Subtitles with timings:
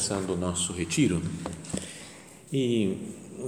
[0.00, 1.30] começando o nosso retiro né?
[2.50, 2.96] e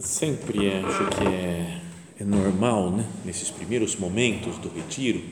[0.02, 1.80] sempre acho que é,
[2.20, 3.06] é normal, né?
[3.24, 5.22] nesses primeiros momentos do retiro,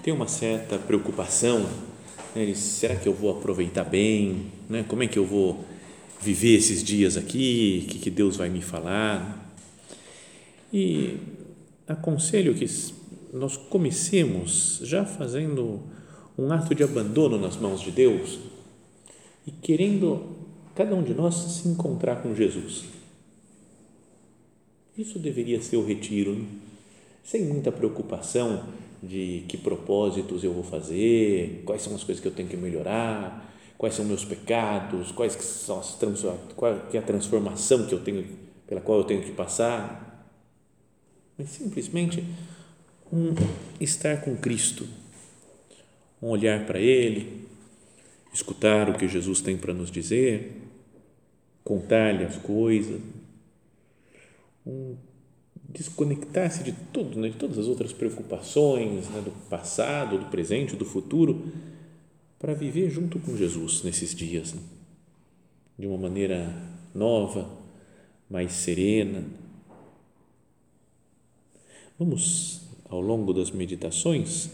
[0.00, 1.68] ter uma certa preocupação.
[2.36, 2.54] Né?
[2.54, 4.46] Será que eu vou aproveitar bem?
[4.70, 4.84] Né?
[4.86, 5.64] Como é que eu vou
[6.20, 7.82] viver esses dias aqui?
[7.84, 9.52] O que, que Deus vai me falar?
[10.72, 11.16] E
[11.88, 12.64] aconselho que
[13.32, 15.82] nós comecemos já fazendo
[16.38, 18.38] um ato de abandono nas mãos de Deus
[19.46, 20.33] e querendo
[20.74, 22.84] cada um de nós se encontrar com Jesus.
[24.96, 26.46] Isso deveria ser o retiro, né?
[27.24, 28.64] sem muita preocupação
[29.02, 33.52] de que propósitos eu vou fazer, quais são as coisas que eu tenho que melhorar,
[33.76, 35.96] quais são meus pecados, quais são as
[36.54, 38.24] qual é a transformação que eu tenho
[38.66, 40.28] pela qual eu tenho que passar,
[41.36, 42.24] mas simplesmente
[43.12, 43.34] um
[43.80, 44.86] estar com Cristo,
[46.22, 47.46] um olhar para Ele,
[48.32, 50.63] escutar o que Jesus tem para nos dizer,
[51.64, 53.00] contar-lhe as coisas,
[54.66, 54.96] um
[55.68, 60.84] desconectar-se de tudo, né, de todas as outras preocupações né, do passado, do presente, do
[60.84, 61.52] futuro,
[62.38, 64.60] para viver junto com Jesus nesses dias, né,
[65.78, 66.54] de uma maneira
[66.94, 67.50] nova,
[68.30, 69.24] mais serena.
[71.98, 74.50] Vamos, ao longo das meditações,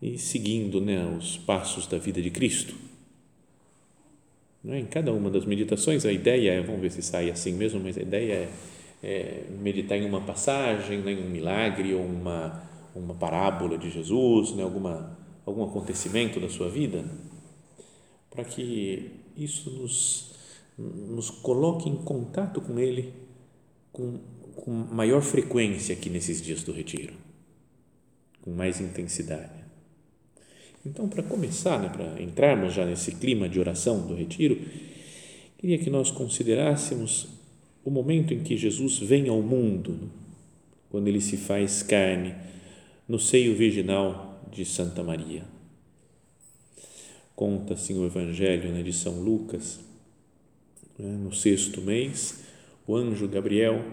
[0.00, 2.74] e seguindo né, os passos da vida de Cristo.
[4.68, 4.78] É?
[4.78, 7.98] Em cada uma das meditações, a ideia é, vamos ver se sai assim mesmo, mas
[7.98, 8.48] a ideia é,
[9.02, 12.62] é meditar em uma passagem, né, em um milagre ou uma,
[12.94, 17.04] uma parábola de Jesus, né, alguma, algum acontecimento da sua vida,
[18.30, 20.34] para que isso nos,
[20.78, 23.12] nos coloque em contato com Ele
[23.92, 24.18] com,
[24.56, 27.14] com maior frequência aqui nesses dias do retiro,
[28.40, 29.61] com mais intensidade.
[30.84, 34.60] Então, para começar, né, para entrarmos já nesse clima de oração do retiro,
[35.58, 37.28] queria que nós considerássemos
[37.84, 40.10] o momento em que Jesus vem ao mundo,
[40.90, 42.34] quando ele se faz carne
[43.08, 45.44] no seio virginal de Santa Maria.
[47.34, 49.80] Conta-se o Evangelho né, de São Lucas,
[50.98, 52.42] né, no sexto mês,
[52.86, 53.84] o anjo Gabriel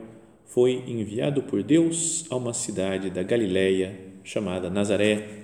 [0.46, 5.39] foi enviado por Deus a uma cidade da Galileia chamada Nazaré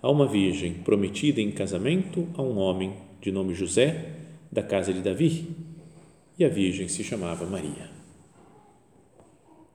[0.00, 4.12] a uma virgem prometida em casamento a um homem de nome José,
[4.50, 5.48] da casa de Davi,
[6.38, 7.90] e a virgem se chamava Maria.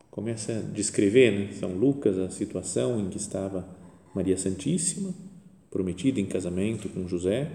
[0.10, 3.68] Começa a descrever, né, São Lucas, a situação em que estava
[4.16, 5.14] Maria Santíssima,
[5.70, 7.52] prometida em casamento com José,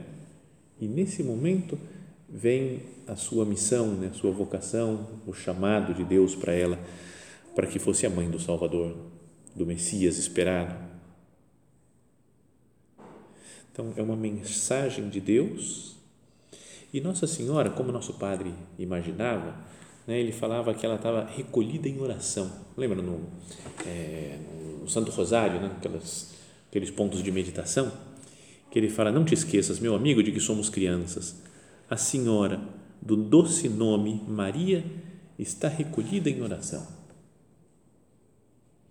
[0.81, 1.79] e nesse momento
[2.29, 6.79] vem a sua missão, né, a sua vocação, o chamado de Deus para ela,
[7.55, 8.95] para que fosse a mãe do Salvador,
[9.57, 10.98] do Messias esperado
[13.79, 15.95] então, é uma mensagem de Deus.
[16.93, 19.55] E Nossa Senhora, como nosso padre imaginava,
[20.05, 22.51] né, ele falava que ela estava recolhida em oração.
[22.77, 23.21] Lembra no,
[23.87, 24.37] é,
[24.81, 26.35] no Santo Rosário, né, aquelas,
[26.69, 27.93] aqueles pontos de meditação?
[28.69, 31.41] Que ele fala: Não te esqueças, meu amigo, de que somos crianças.
[31.89, 32.61] A Senhora,
[33.01, 34.85] do doce nome Maria,
[35.39, 36.98] está recolhida em oração.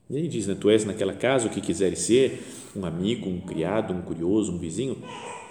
[0.09, 2.41] E aí diz, né, tu és naquela casa o que quiseres ser,
[2.75, 4.97] um amigo, um criado, um curioso, um vizinho.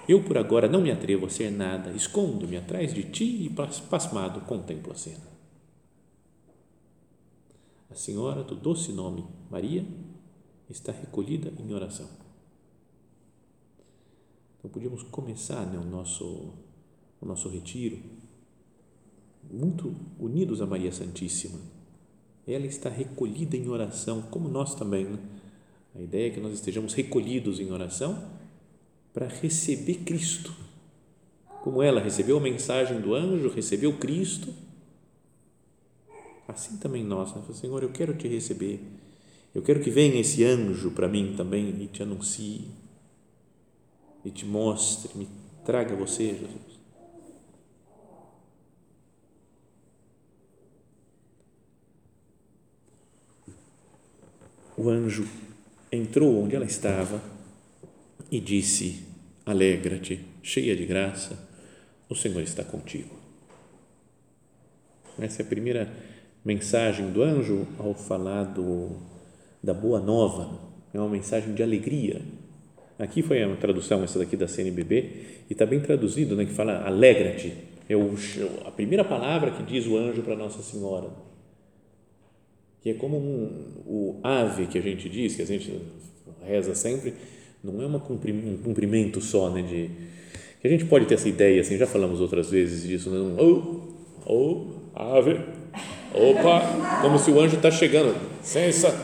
[0.08, 4.40] Eu por agora não me atrevo a ser nada, escondo-me atrás de ti e pasmado
[4.42, 5.36] contemplo a cena.
[7.90, 9.84] A senhora do doce nome Maria
[10.70, 12.08] está recolhida em oração.
[14.58, 16.54] Então podíamos começar né, o, nosso,
[17.20, 17.98] o nosso retiro
[19.50, 21.75] muito unidos a Maria Santíssima
[22.46, 25.04] ela está recolhida em oração, como nós também.
[25.04, 25.18] Né?
[25.94, 28.30] A ideia é que nós estejamos recolhidos em oração
[29.12, 30.66] para receber Cristo
[31.66, 34.54] como ela recebeu a mensagem do anjo, recebeu Cristo,
[36.46, 37.42] assim também nós, né?
[37.54, 38.80] Senhor, eu quero te receber,
[39.52, 42.70] eu quero que venha esse anjo para mim também e te anuncie,
[44.24, 45.26] e te mostre, me
[45.64, 46.75] traga você, Jesus.
[54.76, 55.26] O anjo
[55.90, 57.22] entrou onde ela estava
[58.30, 59.04] e disse:
[59.46, 61.38] Alegra-te, cheia de graça,
[62.10, 63.16] o Senhor está contigo.
[65.18, 65.90] Essa é a primeira
[66.44, 68.90] mensagem do anjo ao falar do,
[69.62, 70.60] da boa nova,
[70.92, 72.20] é uma mensagem de alegria.
[72.98, 76.86] Aqui foi a tradução essa daqui da CNBB e está bem traduzido, né, que fala
[76.86, 77.52] alegra-te.
[77.88, 78.14] É o,
[78.64, 81.08] a primeira palavra que diz o anjo para Nossa Senhora.
[82.86, 85.76] Que é como um, o ave que a gente diz, que a gente
[86.46, 87.14] reza sempre,
[87.60, 89.90] não é uma um cumprimento só, né, de
[90.60, 93.36] que a gente pode ter essa ideia, assim, já falamos outras vezes disso, né?
[93.42, 93.88] Oh,
[94.24, 95.32] oh, ave,
[96.14, 98.96] opa, como se o anjo está chegando, sensa,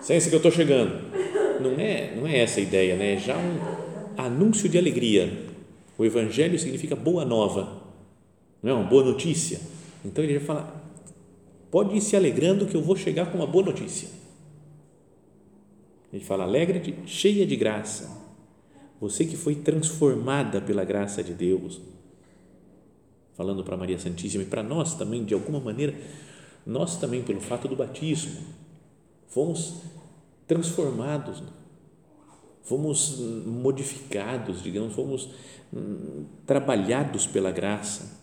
[0.00, 0.98] sensa que eu estou chegando.
[1.60, 3.12] Não é, não é essa a ideia, né?
[3.12, 3.58] É já um
[4.16, 5.30] anúncio de alegria.
[5.98, 7.82] O evangelho significa boa nova,
[8.62, 9.60] não é uma boa notícia.
[10.02, 10.87] Então ele já fala,
[11.70, 14.08] pode ir se alegrando que eu vou chegar com uma boa notícia.
[16.12, 18.28] Ele fala, alegre-te, cheia de graça
[19.00, 21.80] você que foi transformada pela graça de Deus,
[23.34, 25.94] falando para Maria Santíssima e para nós também, de alguma maneira,
[26.66, 28.40] nós também, pelo fato do batismo,
[29.28, 29.82] fomos
[30.46, 31.42] transformados,
[32.62, 35.30] fomos modificados, digamos, fomos
[35.72, 38.18] hum, trabalhados pela graça.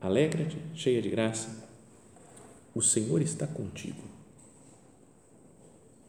[0.00, 1.68] Alegra-te, cheia de graça,
[2.74, 4.02] o Senhor está contigo.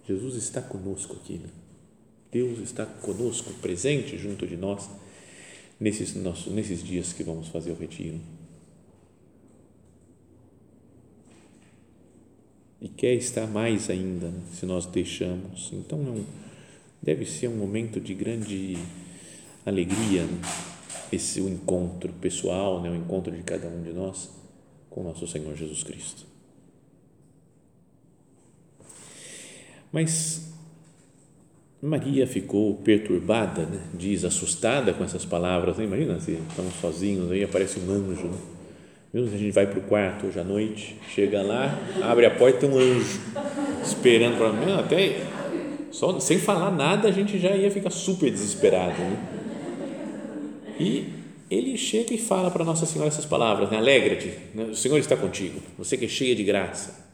[0.08, 1.40] Jesus está conosco aqui.
[1.40, 1.50] Né?
[2.32, 4.90] Deus está conosco, presente junto de nós
[5.80, 8.20] nesses, nossos, nesses dias que vamos fazer o retiro.
[12.82, 15.72] E quer estar mais ainda né, se nós deixamos.
[15.74, 16.50] Então, é
[17.02, 18.78] deve ser um momento de grande
[19.66, 20.42] alegria né?
[21.12, 22.90] Esse o encontro pessoal, né?
[22.90, 24.30] o encontro de cada um de nós
[24.90, 26.26] com nosso Senhor Jesus Cristo.
[29.92, 30.54] Mas
[31.82, 33.80] Maria ficou perturbada, né?
[33.94, 35.78] diz, assustada com essas palavras.
[35.78, 35.86] Né?
[35.86, 38.28] Imagina se estamos sozinhos, aí aparece um anjo.
[38.28, 38.38] Né?
[39.14, 42.66] Mesmo a gente vai para o quarto hoje à noite, chega lá, abre a porta
[42.66, 43.20] e um anjo
[43.82, 44.74] esperando para mim.
[44.74, 45.26] Até
[45.92, 49.00] só, sem falar nada, a gente já ia ficar super desesperado.
[49.00, 49.39] Né?
[50.80, 51.08] E
[51.50, 53.78] ele chega e fala para Nossa Senhora essas palavras: né?
[53.78, 54.66] alegra-te, né?
[54.66, 57.08] o Senhor está contigo, você que é cheia de graça.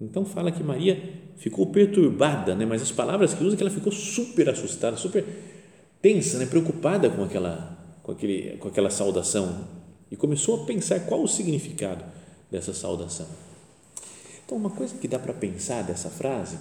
[0.00, 1.02] Então fala que Maria
[1.36, 2.64] ficou perturbada, né?
[2.64, 5.24] mas as palavras que usa é que ela ficou super assustada, super
[6.00, 6.46] tensa, né?
[6.46, 9.66] preocupada com aquela, com, aquele, com aquela saudação
[10.10, 12.04] e começou a pensar qual o significado
[12.50, 13.26] dessa saudação.
[14.44, 16.58] Então, uma coisa que dá para pensar dessa frase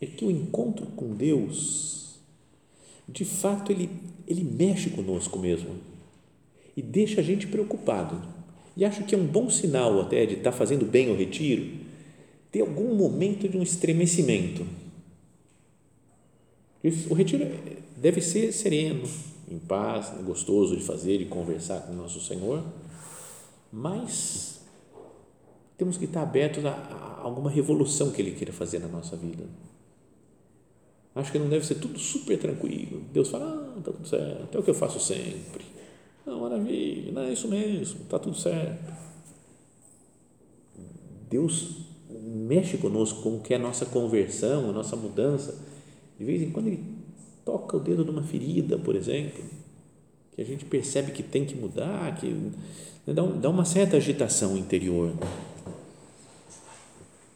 [0.00, 2.01] é que o encontro com Deus,
[3.08, 3.90] de fato, ele,
[4.26, 5.70] ele mexe conosco mesmo
[6.76, 8.22] e deixa a gente preocupado.
[8.76, 11.78] E acho que é um bom sinal até de estar tá fazendo bem o retiro,
[12.50, 14.66] ter algum momento de um estremecimento.
[17.08, 17.46] O retiro
[17.96, 19.08] deve ser sereno,
[19.48, 22.64] em paz, gostoso de fazer e conversar com o nosso Senhor,
[23.70, 24.60] mas
[25.76, 29.44] temos que estar abertos a, a alguma revolução que Ele queira fazer na nossa vida.
[31.14, 33.02] Acho que não deve ser tudo super tranquilo.
[33.12, 35.64] Deus fala, ah, está tudo certo, é o que eu faço sempre.
[36.24, 38.92] Não, maravilha, não é isso mesmo, está tudo certo.
[41.28, 41.82] Deus
[42.20, 45.58] mexe conosco, como que é a nossa conversão, a nossa mudança.
[46.18, 46.84] De vez em quando ele
[47.44, 49.42] toca o dedo numa ferida, por exemplo,
[50.34, 52.26] que a gente percebe que tem que mudar, que
[53.06, 55.12] né, dá, dá uma certa agitação interior.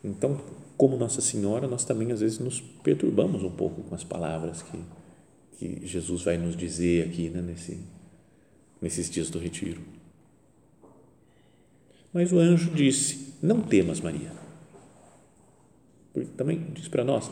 [0.04, 0.38] Então,
[0.76, 4.78] como Nossa Senhora, nós também às vezes nos perturbamos um pouco com as palavras que,
[5.58, 7.78] que Jesus vai nos dizer aqui né, nesse,
[8.80, 9.80] nesses dias do retiro.
[12.12, 14.46] Mas o anjo disse: Não temas, Maria
[16.24, 17.30] também diz para nós,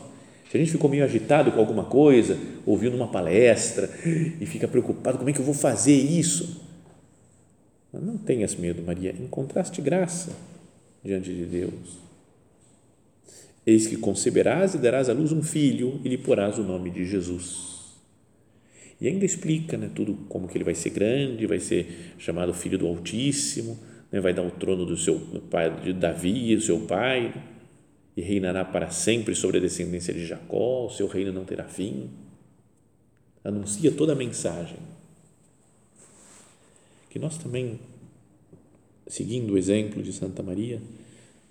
[0.51, 5.19] se a gente ficou meio agitado com alguma coisa, ouvindo uma palestra e fica preocupado,
[5.19, 6.63] como é que eu vou fazer isso?
[7.93, 10.33] Não tenhas medo, Maria, encontraste graça
[11.03, 12.04] diante de Deus.
[13.67, 17.05] Eis que conceberás e darás à luz um filho e lhe porás o nome de
[17.05, 17.75] Jesus.
[19.01, 22.79] E ainda explica né, tudo como que ele vai ser grande, vai ser chamado filho
[22.79, 23.79] do Altíssimo,
[24.13, 25.19] né, vai dar o trono do seu
[25.51, 27.33] pai, de Davi, o seu pai
[28.17, 32.11] e reinará para sempre sobre a descendência de Jacó, o seu reino não terá fim.
[33.43, 34.79] Anuncia toda a mensagem.
[37.11, 37.81] Que nós também,
[39.07, 40.81] seguindo o exemplo de Santa Maria,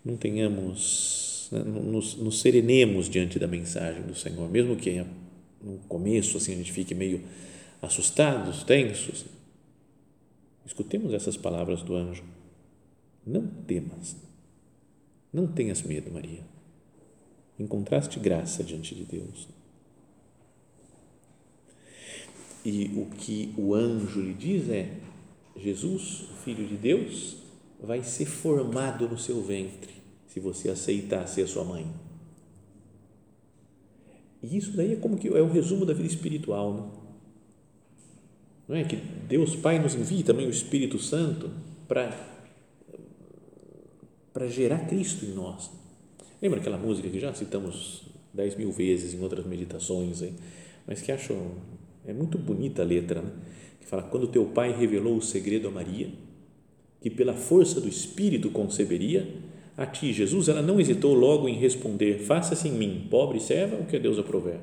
[0.04, 1.23] não tenhamos,
[1.60, 5.04] nos, nos serenemos diante da mensagem do Senhor, mesmo que
[5.62, 7.24] no começo assim a gente fique meio
[7.82, 9.26] assustados, tensos.
[10.66, 12.24] Escutemos essas palavras do anjo.
[13.26, 14.16] Não temas,
[15.32, 16.42] não tenhas medo, Maria.
[17.60, 19.48] Encontraste graça diante de Deus.
[22.66, 24.90] E o que o anjo lhe diz é:
[25.58, 27.38] Jesus, o Filho de Deus,
[27.82, 29.92] vai ser formado no seu ventre,
[30.34, 31.86] se você aceitar ser sua mãe.
[34.42, 36.90] E isso daí é como que é o resumo da vida espiritual, né?
[38.68, 41.52] Não é que Deus Pai nos envia também o Espírito Santo
[41.88, 42.32] para
[44.34, 45.70] para gerar Cristo em nós.
[46.42, 48.02] Lembra aquela música que já citamos
[48.34, 50.34] dez mil vezes em outras meditações, hein?
[50.88, 51.38] mas que acho
[52.08, 53.32] é muito bonita a letra, né?
[53.80, 56.10] que fala quando teu pai revelou o segredo a Maria,
[57.00, 62.20] que pela força do Espírito conceberia, a ti, Jesus, ela não hesitou logo em responder:
[62.20, 64.60] Faça-se em mim, pobre serva, o que Deus aprover.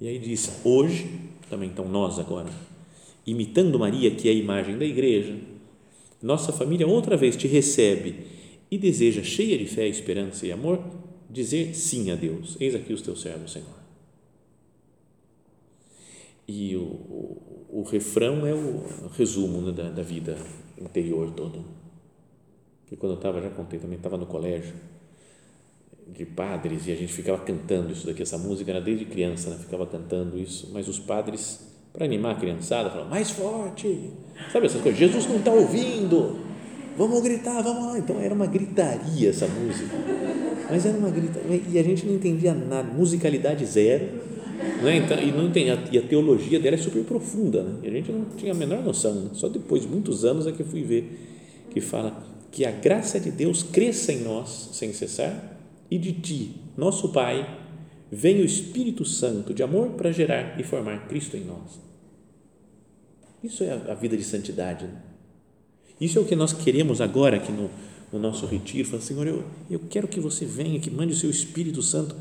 [0.00, 1.06] E aí diz: Hoje,
[1.50, 2.50] também então nós agora,
[3.26, 5.36] imitando Maria, que é a imagem da igreja,
[6.22, 8.26] nossa família outra vez te recebe
[8.70, 10.82] e deseja, cheia de fé, esperança e amor,
[11.30, 12.56] dizer sim a Deus.
[12.58, 13.76] Eis aqui os teus servos, Senhor.
[16.48, 20.38] E o, o, o refrão é o resumo né, da, da vida
[20.80, 21.58] interior toda.
[22.86, 24.74] Que quando eu estava, já contei também, estava no colégio
[26.06, 29.56] de padres e a gente ficava cantando isso daqui, essa música era desde criança, né?
[29.58, 31.60] ficava cantando isso, mas os padres
[31.92, 34.10] para animar a criançada, falar mais forte,
[34.52, 36.38] sabe essas coisas, Jesus não está ouvindo,
[36.96, 37.98] vamos gritar, vamos lá.
[37.98, 39.96] Então era uma gritaria essa música,
[40.70, 44.04] mas era uma gritaria, e a gente não entendia nada, musicalidade zero,
[44.82, 44.96] né?
[44.96, 47.78] então, e, não tem, e a teologia dela é super profunda, né?
[47.82, 49.30] e a gente não tinha a menor noção, né?
[49.32, 51.18] só depois de muitos anos é que fui ver,
[51.70, 52.22] que fala
[52.56, 55.60] que a graça de Deus cresça em nós sem cessar,
[55.90, 57.46] e de ti, nosso Pai,
[58.10, 61.78] vem o Espírito Santo de amor para gerar e formar Cristo em nós.
[63.44, 64.86] Isso é a vida de santidade.
[64.86, 65.02] Né?
[66.00, 67.68] Isso é o que nós queremos agora aqui no,
[68.10, 68.88] no nosso retiro.
[68.88, 72.16] Fala, Senhor, eu, eu quero que você venha, que mande o seu Espírito Santo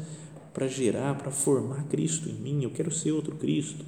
[0.53, 2.61] para gerar, para formar Cristo em mim.
[2.61, 3.85] Eu quero ser outro Cristo.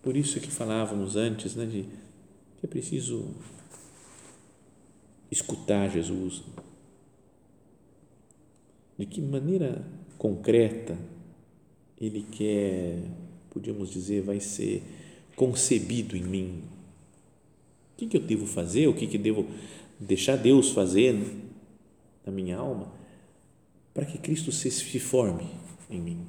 [0.00, 1.84] Por isso é que falávamos antes, né, de
[2.60, 3.34] que é preciso
[5.30, 6.42] escutar Jesus.
[8.98, 9.84] De que maneira
[10.18, 10.96] concreta
[11.98, 13.02] ele quer
[13.50, 14.82] podíamos dizer, vai ser
[15.36, 16.62] concebido em mim.
[17.94, 18.86] O que, que eu devo fazer?
[18.86, 19.46] O que, que devo
[19.98, 21.14] deixar Deus fazer
[22.24, 22.90] na minha alma
[23.92, 25.46] para que Cristo se forme
[25.90, 26.26] em mim?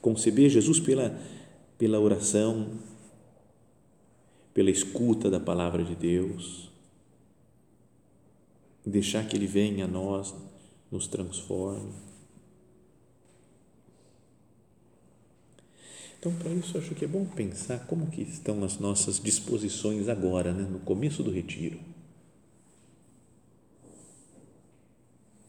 [0.00, 1.18] Conceber Jesus pela,
[1.78, 2.70] pela oração,
[4.54, 6.70] pela escuta da palavra de Deus,
[8.84, 10.34] deixar que Ele venha a nós,
[10.90, 11.92] nos transforme
[16.26, 20.52] Então, para isso, acho que é bom pensar como que estão as nossas disposições agora,
[20.52, 21.78] né, no começo do retiro.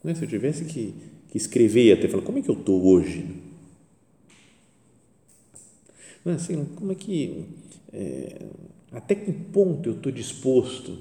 [0.03, 0.93] Né, se eu tivesse que,
[1.29, 3.25] que escrever até falar, como é que eu estou hoje?
[6.33, 7.45] Assim, como é que,
[7.93, 8.45] é,
[8.91, 10.97] até que ponto eu estou disposto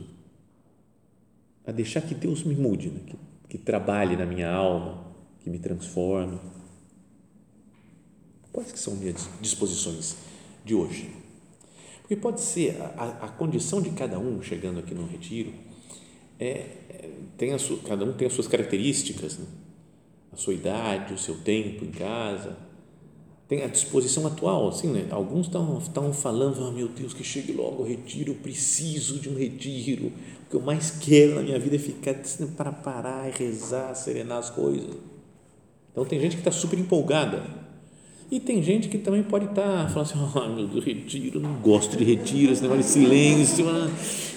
[1.66, 3.00] a deixar que Deus me mude, né?
[3.06, 3.16] que,
[3.48, 5.04] que trabalhe na minha alma,
[5.40, 6.38] que me transforme
[8.56, 10.16] Quais que são minhas disposições
[10.64, 11.10] de hoje?
[12.00, 15.52] Porque pode ser a, a condição de cada um chegando aqui no retiro
[16.40, 16.46] é,
[16.88, 19.44] é tem a sua, cada um tem as suas características, né?
[20.32, 22.56] a sua idade, o seu tempo em casa,
[23.48, 25.06] tem a disposição atual, assim, né?
[25.10, 29.36] Alguns estão, falando, oh, meu Deus, que chegue logo o retiro, eu preciso de um
[29.36, 33.32] retiro, o que eu mais quero na minha vida é ficar assim, para parar e
[33.32, 34.96] rezar, serenar as coisas.
[35.92, 37.44] Então tem gente que está super empolgada
[38.28, 41.54] e tem gente que também pode estar tá falando assim, oh, meu Deus, retiro, não
[41.54, 43.88] gosto de retiro, esse negócio de silêncio, ah,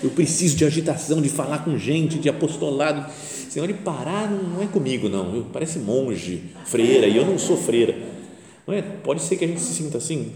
[0.04, 3.12] eu preciso de agitação, de falar com gente, de apostolado.
[3.50, 5.36] Senhor, de parar não é comigo, não.
[5.36, 8.19] Eu, parece monge, freira, e eu não sou freira.
[8.68, 8.82] Não é?
[8.82, 10.32] Pode ser que a gente se sinta assim.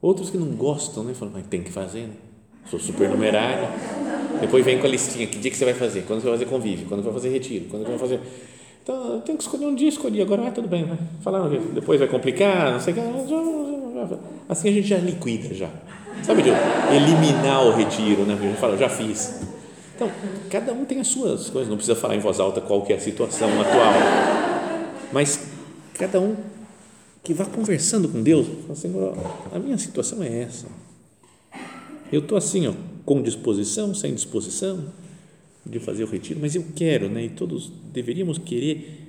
[0.00, 1.14] Outros que não gostam, né?
[1.14, 2.14] Falam, mas tem que fazer, né?
[2.70, 3.68] Sou supernumerário.
[4.40, 6.02] Depois vem com a listinha, que dia que você vai fazer?
[6.06, 6.86] Quando você vai fazer convívio?
[6.86, 7.66] Quando você vai fazer retiro?
[7.68, 8.20] Quando você vai fazer
[8.82, 10.88] então, eu tenho que escolher um dia, escolhi, agora vai tudo bem,
[11.22, 13.02] Falar, depois vai complicar, não sei o que.
[14.48, 15.68] Assim a gente já liquida já.
[16.22, 18.38] Sabe de eliminar o retiro, né?
[18.42, 19.42] Eu falo, já fiz.
[19.94, 20.10] Então,
[20.50, 22.96] cada um tem as suas coisas, não precisa falar em voz alta qual que é
[22.96, 23.92] a situação atual.
[25.12, 25.46] Mas
[25.94, 26.34] cada um
[27.22, 28.46] que vá conversando com Deus,
[28.76, 29.14] Senhor,
[29.52, 30.66] a minha situação é essa.
[32.10, 32.74] Eu estou assim, ó,
[33.04, 34.92] com disposição, sem disposição
[35.64, 37.24] de fazer o retiro, mas eu quero, né?
[37.24, 39.08] E todos deveríamos querer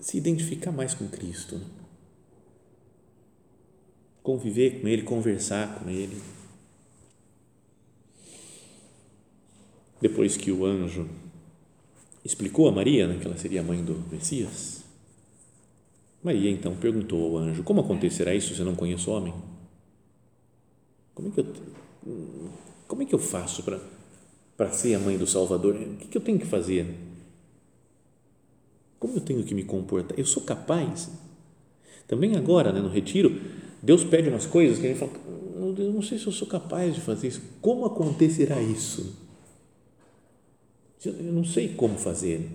[0.00, 1.56] se identificar mais com Cristo.
[1.56, 1.64] Né?
[4.22, 6.20] Conviver com Ele, conversar com Ele.
[10.00, 11.08] Depois que o anjo
[12.24, 14.81] explicou a Maria né, que ela seria a mãe do Messias,
[16.22, 19.34] Maria então perguntou ao anjo: Como acontecerá isso se eu não conheço homem?
[21.14, 21.46] Como é que eu,
[22.86, 23.80] como é que eu faço para,
[24.56, 25.74] para ser a mãe do Salvador?
[25.74, 26.86] O que, que eu tenho que fazer?
[28.98, 30.18] Como eu tenho que me comportar?
[30.18, 31.10] Eu sou capaz?
[32.06, 33.40] Também agora, né, no retiro,
[33.82, 35.12] Deus pede umas coisas que a gente fala:
[35.56, 37.42] Eu não sei se eu sou capaz de fazer isso.
[37.60, 39.18] Como acontecerá isso?
[41.04, 42.48] Eu não sei como fazer.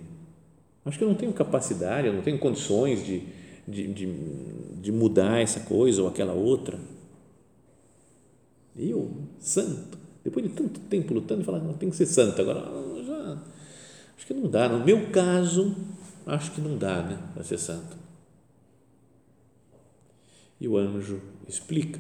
[0.85, 3.23] Acho que eu não tenho capacidade, eu não tenho condições de
[3.67, 4.05] de, de,
[4.81, 6.79] de mudar essa coisa ou aquela outra.
[8.75, 12.61] Eu, santo, depois de tanto tempo lutando, falar, não, tem que ser santo agora.
[13.03, 13.43] Já,
[14.15, 14.69] acho que não dá.
[14.69, 15.75] No meu caso,
[16.25, 17.97] acho que não dá né, para ser santo.
[20.59, 21.99] E o anjo explica: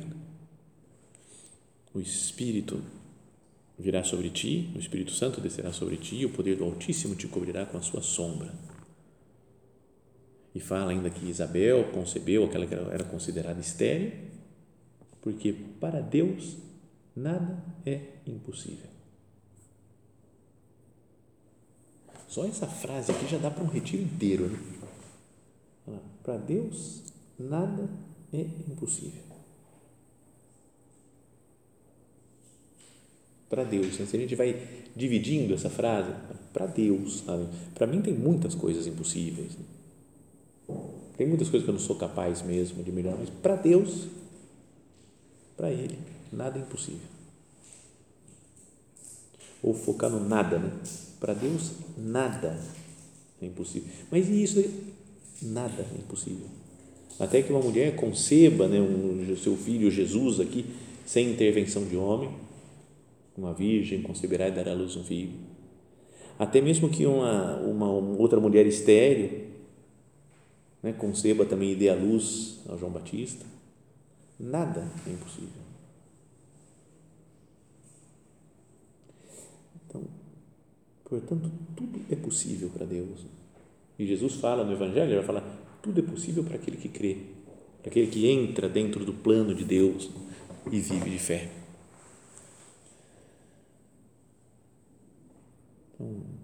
[1.93, 2.81] o Espírito
[3.77, 7.27] virá sobre ti, o Espírito Santo descerá sobre ti, e o poder do Altíssimo te
[7.27, 8.51] cobrirá com a sua sombra
[10.57, 14.11] e fala ainda que Isabel concebeu aquela que era considerada estéril,
[15.21, 16.57] porque para Deus
[17.15, 18.89] nada é impossível.
[22.27, 24.49] Só essa frase aqui já dá para um retiro inteiro.
[25.85, 25.99] Né?
[26.23, 27.03] Para Deus
[27.37, 27.87] nada
[28.33, 29.21] é impossível.
[33.47, 34.07] Para Deus, né?
[34.07, 34.59] se a gente vai
[34.95, 36.11] dividindo essa frase,
[36.51, 37.23] para Deus,
[37.75, 39.55] para mim tem muitas coisas impossíveis.
[39.55, 39.76] Né?
[41.17, 44.07] Tem muitas coisas que eu não sou capaz mesmo de melhorar, mas para Deus,
[45.55, 45.97] para Ele,
[46.31, 47.07] nada é impossível.
[49.63, 50.71] Ou focar no nada, né?
[51.19, 52.59] Para Deus, nada
[53.41, 53.89] é impossível.
[54.11, 54.63] Mas e isso?
[55.41, 56.47] Nada é impossível.
[57.19, 60.65] Até que uma mulher conceba né, um, seu filho Jesus aqui,
[61.05, 62.29] sem intervenção de homem,
[63.35, 65.31] uma virgem conceberá e dará à luz um filho.
[66.37, 69.46] Até mesmo que uma, uma, outra mulher estéril
[70.81, 73.45] né, conceba também e dê a luz ao João Batista.
[74.39, 75.61] Nada é impossível.
[79.85, 80.03] Então,
[81.03, 83.25] portanto, tudo é possível para Deus.
[83.97, 87.17] E Jesus fala no Evangelho, ele vai falar, tudo é possível para aquele que crê,
[87.81, 90.09] para aquele que entra dentro do plano de Deus
[90.71, 91.49] e vive de fé.
[95.95, 96.36] Então,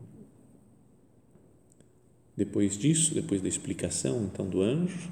[2.36, 5.12] depois disso, depois da explicação então do anjo,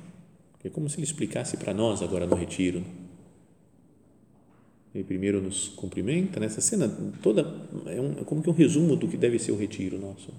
[0.64, 2.80] é como se ele explicasse para nós agora no retiro.
[2.80, 2.86] Né?
[4.94, 6.62] Ele primeiro nos cumprimenta, nessa né?
[6.62, 7.42] cena toda
[7.86, 10.32] é, um, é como que um resumo do que deve ser o retiro nosso.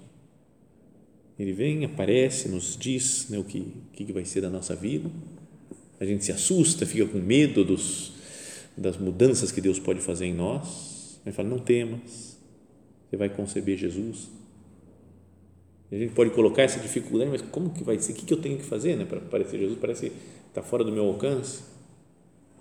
[1.39, 5.09] Ele vem, aparece, nos diz né, o que, que vai ser da nossa vida.
[5.99, 8.13] A gente se assusta, fica com medo dos,
[8.77, 11.19] das mudanças que Deus pode fazer em nós.
[11.25, 12.37] Ele fala: não temas,
[13.09, 14.29] você vai conceber Jesus
[15.93, 18.13] a gente pode colocar essa dificuldade, mas como que vai ser?
[18.13, 19.77] O que eu tenho que fazer né, para parecer Jesus?
[19.79, 20.15] Parece que
[20.47, 21.61] está fora do meu alcance.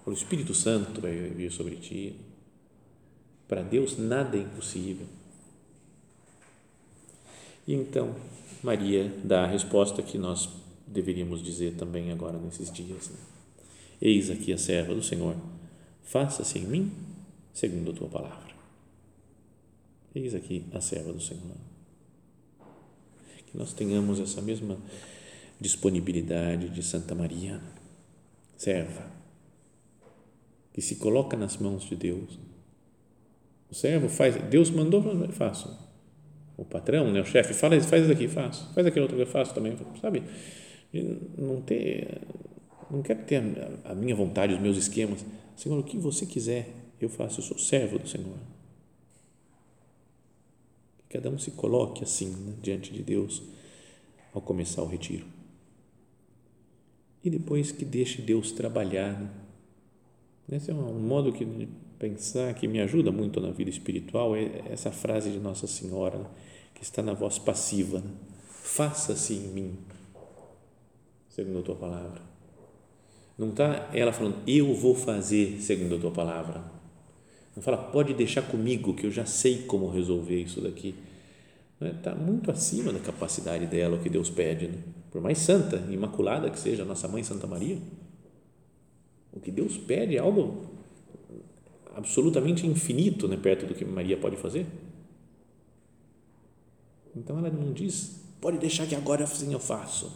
[0.05, 2.15] O Espírito Santo vai vir sobre ti.
[3.49, 5.07] Para Deus nada é impossível.
[7.67, 8.15] E então,
[8.63, 10.51] Maria dá a resposta que nós
[10.87, 13.09] deveríamos dizer também agora nesses dias.
[13.09, 13.17] Né?
[14.03, 15.37] Eis aqui a serva do Senhor,
[16.03, 16.93] faça-se em mim
[17.51, 18.53] segundo a tua palavra.
[20.15, 21.72] Eis aqui a serva do Senhor
[23.53, 24.79] que nós tenhamos essa mesma
[25.61, 27.61] disponibilidade de Santa Maria,
[28.57, 29.05] serva,
[30.73, 32.39] que se coloca nas mãos de Deus.
[33.71, 35.79] O servo faz, Deus mandou, faço.
[36.57, 38.73] O patrão, né, o chefe, fala, faz isso aqui, faço.
[38.75, 40.23] Faz aquilo outro que eu faço também, sabe?
[41.39, 42.23] Não ter,
[42.91, 43.37] não quero ter
[43.85, 45.25] a, a minha vontade, os meus esquemas.
[45.57, 46.69] Senhor, o que você quiser,
[47.01, 47.41] eu faço.
[47.41, 48.52] Eu sou servo do Senhor
[51.13, 53.43] cada um se coloque assim né, diante de Deus
[54.33, 55.27] ao começar o retiro.
[57.23, 59.21] E depois que deixe Deus trabalhar.
[59.21, 59.31] Né?
[60.57, 61.47] Esse é um modo que,
[61.99, 66.27] pensar que me ajuda muito na vida espiritual, é essa frase de Nossa Senhora, né,
[66.75, 68.01] que está na voz passiva.
[68.01, 68.11] Né?
[68.49, 69.79] Faça-se em mim,
[71.29, 72.23] segundo a tua palavra.
[73.37, 76.82] Não está ela falando, eu vou fazer segundo a tua palavra.
[77.55, 80.95] Não fala, pode deixar comigo, que eu já sei como resolver isso daqui.
[81.81, 82.25] Está né?
[82.25, 84.69] muito acima da capacidade dela, o que Deus pede.
[84.69, 84.79] Né?
[85.11, 87.79] Por mais santa, imaculada que seja a nossa mãe Santa Maria,
[89.33, 90.67] o que Deus pede é algo
[91.95, 94.67] absolutamente infinito né, perto do que Maria pode fazer.
[97.15, 100.13] Então ela não diz, pode deixar que agora assim eu faço.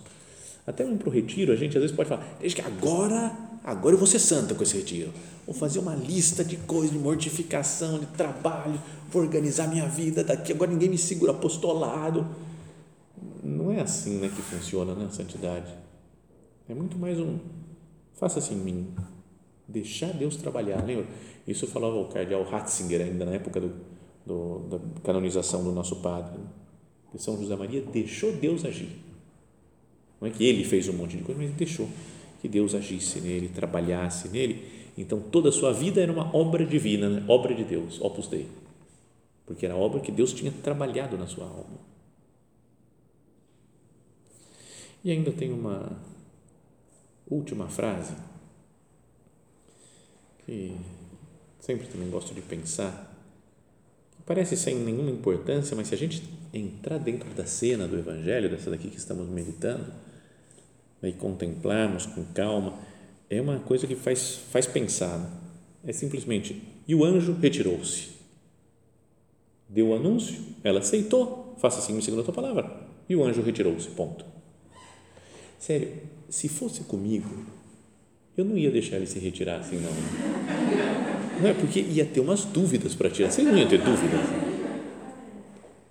[0.67, 3.97] Até um para o retiro, a gente às vezes pode falar, deixa que agora, agora
[3.97, 5.13] eu vou ser santa com esse retiro.
[5.45, 10.53] Vou fazer uma lista de coisas, de mortificação, de trabalho, vou organizar minha vida daqui,
[10.53, 12.25] agora ninguém me segura, apostolado.
[13.43, 15.75] Não é assim né, que funciona né, a santidade.
[16.69, 17.39] É muito mais um,
[18.15, 18.95] faça assim em mim,
[19.67, 20.85] deixar Deus trabalhar.
[20.85, 21.07] Lembra?
[21.47, 23.73] Isso falava o cardeal Ratzinger ainda na época do,
[24.25, 26.41] do, da canonização do nosso padre.
[27.11, 29.01] Que São José Maria deixou Deus agir.
[30.21, 31.89] Não é que ele fez um monte de coisa, mas deixou
[32.47, 34.65] que Deus agisse nele, trabalhasse nele.
[34.97, 37.25] Então toda a sua vida era uma obra divina, né?
[37.27, 38.49] obra de Deus, opus Dei.
[39.45, 41.79] Porque era obra que Deus tinha trabalhado na sua alma.
[45.03, 46.01] E ainda tem uma
[47.29, 48.15] última frase
[50.45, 50.77] que
[51.59, 53.13] sempre também gosto de pensar,
[54.25, 58.71] parece sem nenhuma importância, mas se a gente entrar dentro da cena do Evangelho, dessa
[58.71, 59.93] daqui que estamos meditando,
[61.03, 62.75] e contemplarmos com calma,
[63.29, 65.19] é uma coisa que faz, faz pensar.
[65.19, 65.31] Né?
[65.87, 68.17] É simplesmente, e o anjo retirou-se.
[69.69, 73.89] Deu o anúncio, ela aceitou, faça assim segundo a tua palavra, e o anjo retirou-se,
[73.89, 74.25] ponto.
[75.59, 75.93] Sério,
[76.29, 77.45] se fosse comigo,
[78.37, 79.91] eu não ia deixar ele se retirar assim, não.
[81.41, 83.31] Não é porque ia ter umas dúvidas para tirar.
[83.31, 84.21] Vocês não iam ter dúvidas?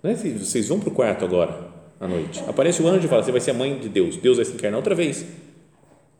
[0.02, 0.16] Não é?
[0.16, 1.75] Vocês vão para o quarto agora,
[2.06, 2.44] à noite.
[2.48, 4.18] Aparece o anjo e fala: Você vai ser a mãe de Deus.
[4.18, 5.26] Deus vai se encarnar outra vez.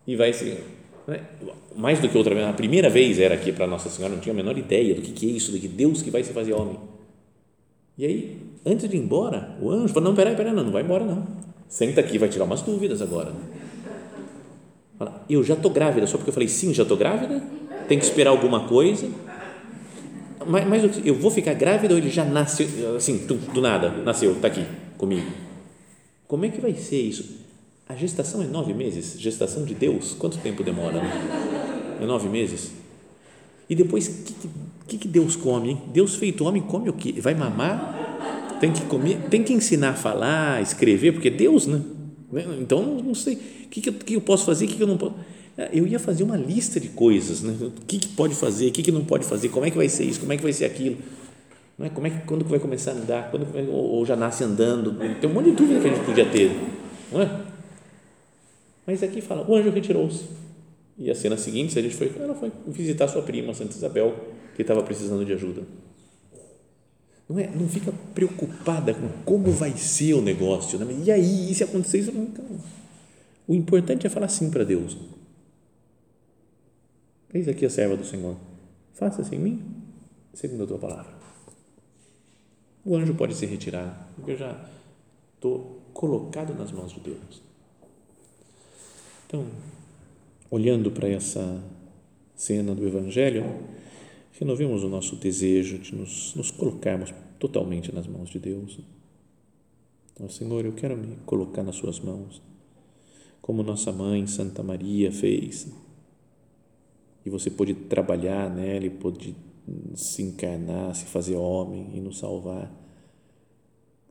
[0.06, 0.58] E vai se.
[1.08, 1.20] É?
[1.76, 4.34] Mais do que outra vez, a primeira vez era aqui para Nossa Senhora, não tinha
[4.34, 6.54] a menor ideia do que, que é isso, de que Deus que vai se fazer
[6.54, 6.80] homem.
[7.98, 10.84] E aí, antes de ir embora, o anjo falou: Não, peraí, peraí, não, não vai
[10.84, 11.26] embora, não.
[11.68, 13.32] Senta aqui, vai tirar umas dúvidas agora.
[14.98, 17.44] Fala, eu já estou grávida, só porque eu falei sim, já estou grávida?
[17.88, 19.08] Tem que esperar alguma coisa?
[20.48, 24.34] Mas, mas eu vou ficar grávida ou ele já nasceu, assim, do, do nada, nasceu,
[24.34, 24.64] está aqui
[24.98, 25.26] comigo?
[26.28, 27.46] Como é que vai ser isso?
[27.88, 29.20] A gestação é nove meses?
[29.20, 30.16] Gestação de Deus?
[30.18, 31.02] Quanto tempo demora?
[31.02, 31.98] Né?
[32.02, 32.72] É nove meses?
[33.70, 34.34] E depois, o que,
[34.88, 35.72] que, que, Deus come?
[35.72, 35.82] Hein?
[35.94, 37.14] Deus feito homem come o quê?
[37.20, 38.58] Vai mamar?
[38.60, 39.22] Tem que comer?
[39.30, 41.82] Tem que ensinar a falar, escrever, porque é Deus, né?
[42.60, 45.14] Então, não sei o que, que, eu posso fazer, o que, eu não posso.
[45.72, 47.56] Eu ia fazer uma lista de coisas, né?
[47.62, 49.88] o que, que pode fazer, o que, que não pode fazer, como é que vai
[49.88, 50.98] ser isso, como é que vai ser aquilo.
[51.78, 51.90] Não é?
[51.90, 54.98] Como é que, quando vai começar a andar, quando ou, ou, já nasce andando.
[55.20, 56.52] Tem um monte de dúvida que a gente podia ter.
[57.12, 57.46] Não é?
[58.88, 60.26] Mas aqui fala: o anjo retirou-se.
[60.98, 64.16] E a cena seguinte, a gente foi, ela foi visitar sua prima, Santa Isabel,
[64.56, 65.64] que estava precisando de ajuda.
[67.28, 70.80] Não, é, não fica preocupada com como vai ser o negócio.
[70.80, 71.04] Né?
[71.04, 72.12] E aí, e se acontecer isso?
[72.12, 72.46] Então,
[73.48, 74.98] o importante é falar sim para Deus.
[77.34, 78.38] Eis aqui a serva do Senhor.
[78.94, 79.64] Faça-se em mim,
[80.34, 81.15] segundo a tua palavra.
[82.86, 84.70] O anjo pode se retirar, porque eu já
[85.34, 87.42] estou colocado nas mãos de Deus.
[89.26, 89.48] Então,
[90.52, 91.64] olhando para essa
[92.36, 93.44] cena do Evangelho,
[94.34, 98.80] renovemos o nosso desejo de nos, nos colocarmos totalmente nas mãos de Deus.
[100.14, 102.40] Então, Senhor, eu quero me colocar nas Suas mãos,
[103.42, 105.68] como nossa mãe Santa Maria fez.
[107.26, 109.36] E você pôde trabalhar nela e pôde
[109.96, 112.72] se encarnar, se fazer homem e nos salvar.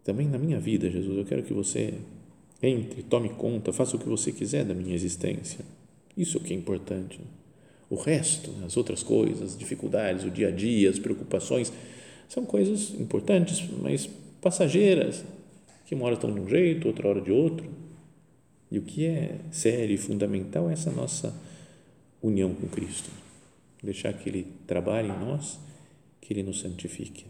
[0.02, 1.94] Também na minha vida, Jesus, eu quero que você
[2.62, 5.64] entre, tome conta, faça o que você quiser da minha existência.
[6.16, 7.20] Isso é o que é importante.
[7.90, 11.72] O resto, as outras coisas, as dificuldades, o dia a dia, as preocupações,
[12.28, 14.08] são coisas importantes, mas
[14.40, 15.24] passageiras,
[15.86, 17.68] que uma hora estão de um jeito, outra hora de outro.
[18.70, 21.34] E o que é sério e fundamental é essa nossa
[22.22, 23.23] união com Cristo.
[23.84, 25.60] Deixar que Ele trabalhe em nós,
[26.20, 27.26] que Ele nos santifique.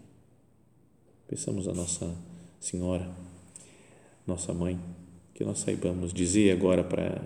[1.26, 2.14] Peçamos a Nossa
[2.60, 3.10] Senhora,
[4.26, 4.78] nossa Mãe,
[5.34, 7.22] que nós saibamos dizer agora para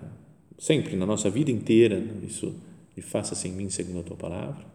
[0.57, 2.53] sempre, na nossa vida inteira, isso
[2.97, 4.65] e faça-se em mim segundo a tua palavra,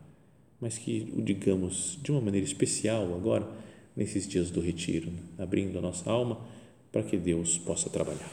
[0.59, 3.47] mas que o digamos de uma maneira especial agora,
[3.95, 5.19] nesses dias do retiro, né?
[5.39, 6.41] abrindo a nossa alma
[6.91, 8.33] para que Deus possa trabalhar.